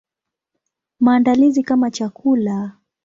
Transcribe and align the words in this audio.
Maandalizi 0.99 1.63
kama 1.63 1.91
chakula. 1.91 2.71